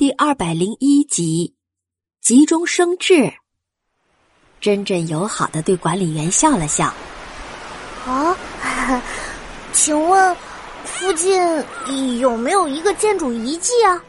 [0.00, 1.52] 第二百零一集，
[2.22, 3.34] 急中生智。
[4.58, 6.90] 真真友好的对管理员笑了笑。
[8.06, 8.34] 啊，
[9.74, 10.34] 请问
[10.84, 11.38] 附近
[12.18, 14.02] 有没有一个建筑遗迹啊？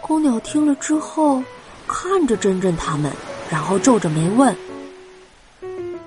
[0.00, 1.42] 公鸟听了之后，
[1.86, 3.12] 看着真真他们，
[3.50, 4.56] 然后皱着眉问：“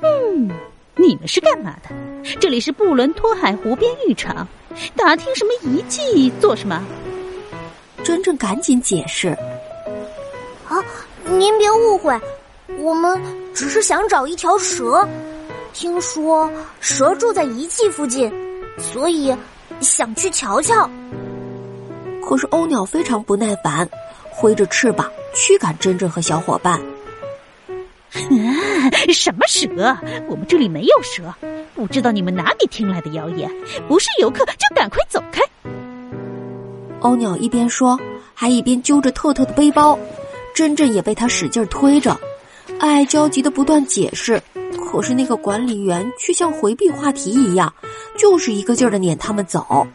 [0.02, 0.50] 嗯，
[0.96, 2.36] 你们是干嘛的？
[2.40, 4.48] 这里是布伦托海湖边浴场，
[4.96, 6.84] 打听什么遗迹做什么？”
[8.08, 9.38] 真真赶紧解释
[10.66, 10.82] ：“啊，
[11.26, 12.18] 您别误会，
[12.80, 13.22] 我们
[13.54, 15.06] 只是想找一条蛇。
[15.74, 16.50] 听说
[16.80, 18.32] 蛇住在遗迹附近，
[18.78, 19.36] 所以
[19.82, 20.90] 想去瞧瞧。”
[22.26, 23.86] 可是鸥鸟非常不耐烦，
[24.30, 26.80] 挥着翅膀驱赶真真和小伙伴。
[28.14, 28.24] 啊！
[29.14, 29.98] 什么蛇？
[30.30, 31.24] 我们这里没有蛇，
[31.76, 33.52] 不知道你们哪里听来的谣言？
[33.90, 35.42] 不是游客就赶快走开！
[37.08, 37.98] 欧鸟一边说，
[38.34, 39.98] 还一边揪着特特的背包，
[40.54, 42.20] 真真也被他使劲推着。
[42.80, 44.44] 爱焦急的不断解释，
[44.86, 47.74] 可是那个管理员却像回避话题一样，
[48.18, 49.88] 就是一个劲儿的撵他们走。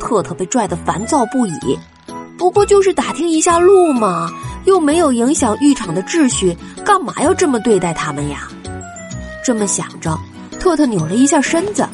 [0.00, 1.78] 特特被拽得烦躁不已，
[2.38, 4.32] 不过就是打听一下路嘛，
[4.64, 8.48] 又没有影响浴场的秩序，干嘛要这么对待他们呀？
[9.44, 10.18] 这么想着，
[10.58, 11.86] 特特扭了一下身子。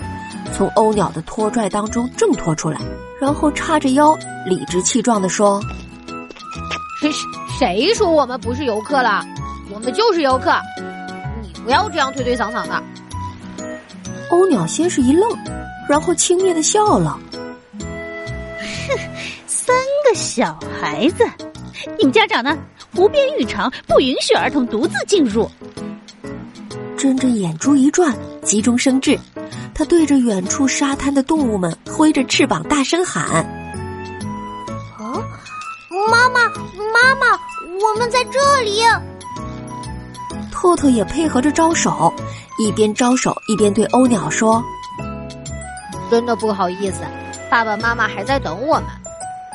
[0.54, 2.78] 从欧鸟的拖拽当中挣脱出来，
[3.22, 5.62] 然后叉着腰，理直气壮的说
[7.00, 7.08] ：“谁
[7.56, 9.24] 谁说我们不是游客了？
[9.72, 10.52] 我们就是游客！
[11.40, 12.82] 你不要这样推推搡搡的。”
[14.28, 15.30] 鸥鸟先是一愣，
[15.88, 17.16] 然后轻蔑的笑了
[17.78, 18.98] ：“哼，
[19.46, 19.76] 三
[20.08, 21.24] 个小孩子，
[21.96, 22.58] 你们家长呢？
[22.92, 25.48] 湖边浴场不允许儿童独自进入。”
[26.98, 28.12] 珍珍眼珠一转，
[28.42, 29.16] 急中生智。
[29.74, 33.44] 他对着远处沙滩的动物们挥着翅膀，大声喊
[34.98, 35.16] ：“啊，
[36.10, 36.48] 妈妈，
[36.92, 37.38] 妈妈，
[37.80, 38.82] 我们在这里！”
[40.52, 42.12] 兔兔也配合着招手，
[42.58, 44.62] 一边招手一边对欧鸟说
[46.10, 47.00] ：“真的不好意思，
[47.50, 48.84] 爸爸妈妈还在等我们。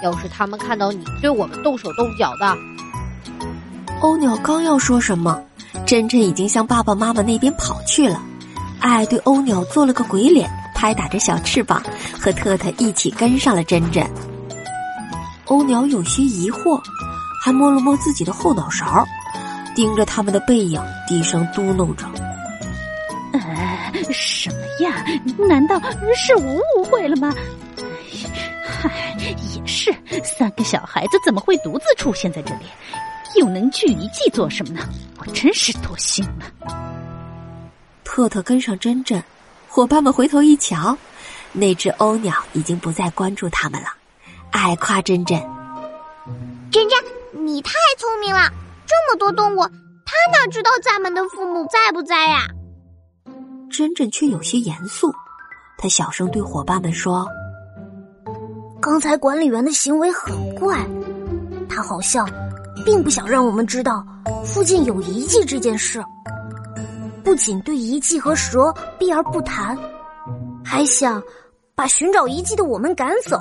[0.03, 2.57] 要是他们看到你对我们动手动脚的……”
[4.01, 5.41] 欧鸟刚要说什么，
[5.85, 8.22] 真真已经向爸爸妈妈那边跑去了。
[8.87, 11.83] 爱对欧鸟做了个鬼脸，拍打着小翅膀，
[12.19, 14.05] 和特特一起跟上了珍珍。
[15.45, 16.81] 欧鸟有些疑惑，
[17.43, 19.05] 还摸了摸自己的后脑勺，
[19.75, 22.05] 盯着他们的背影，低声嘟哝着
[23.33, 25.05] ：“呃，什么呀？
[25.47, 25.79] 难道
[26.15, 27.33] 是我误会了吗？
[28.65, 29.15] 嗨，
[29.55, 29.93] 也是，
[30.23, 32.65] 三个小孩子怎么会独自出现在这里？
[33.35, 34.87] 又能聚一记做什么呢？
[35.17, 36.76] 我真是多心了。”
[38.17, 39.23] 特特跟上真真，
[39.69, 40.97] 伙伴们回头一瞧，
[41.51, 43.89] 那只鸥鸟已经不再关注他们了。
[44.50, 45.39] 爱夸真真
[46.73, 47.00] ：“真真，
[47.45, 48.50] 你太聪明了！
[48.88, 49.59] 这么多动物，
[50.03, 52.47] 它哪知道咱们的父母在不在呀？”
[53.69, 55.13] 真真却有些严肃，
[55.78, 57.28] 他小声对伙伴们说
[58.81, 60.84] ：“刚才管理员的行为很怪，
[61.69, 62.28] 他好像
[62.84, 64.03] 并不想让我们知道
[64.44, 66.03] 附近有遗迹这件事。”
[67.27, 69.77] 不仅对遗迹和蛇避而不谈，
[70.63, 71.21] 还想
[71.75, 73.38] 把寻找遗迹的我们赶走。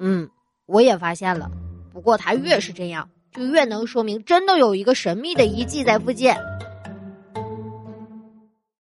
[0.00, 0.28] 嗯，
[0.66, 1.50] 我也发现了。
[1.94, 6.30] 不过他越是这样，就越能说明真的有一个神秘的遗迹在附近。